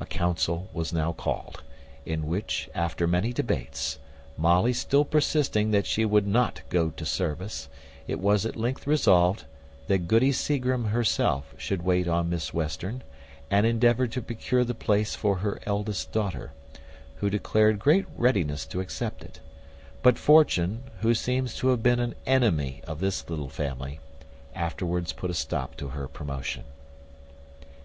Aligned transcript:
A 0.00 0.06
council 0.06 0.68
was 0.72 0.92
now 0.92 1.12
called, 1.12 1.62
in 2.04 2.26
which, 2.26 2.68
after 2.74 3.06
many 3.06 3.32
debates, 3.32 4.00
Molly 4.36 4.72
still 4.72 5.04
persisting 5.04 5.70
that 5.70 5.86
she 5.86 6.04
would 6.04 6.26
not 6.26 6.62
go 6.68 6.90
to 6.90 7.06
service, 7.06 7.68
it 8.08 8.18
was 8.18 8.44
at 8.44 8.56
length 8.56 8.88
resolved, 8.88 9.44
that 9.86 10.08
Goody 10.08 10.32
Seagrim 10.32 10.86
herself 10.86 11.54
should 11.56 11.82
wait 11.84 12.08
on 12.08 12.28
Miss 12.28 12.52
Western, 12.52 13.04
and 13.52 13.64
endeavour 13.64 14.08
to 14.08 14.20
procure 14.20 14.64
the 14.64 14.74
place 14.74 15.14
for 15.14 15.36
her 15.36 15.60
eldest 15.64 16.10
daughter, 16.10 16.50
who 17.18 17.30
declared 17.30 17.78
great 17.78 18.06
readiness 18.16 18.66
to 18.66 18.80
accept 18.80 19.22
it: 19.22 19.38
but 20.02 20.18
Fortune, 20.18 20.82
who 21.02 21.14
seems 21.14 21.54
to 21.58 21.68
have 21.68 21.84
been 21.84 22.00
an 22.00 22.16
enemy 22.26 22.82
of 22.88 22.98
this 22.98 23.30
little 23.30 23.48
family, 23.48 24.00
afterwards 24.56 25.12
put 25.12 25.30
a 25.30 25.34
stop 25.34 25.76
to 25.76 25.90
her 25.90 26.08
promotion. 26.08 26.64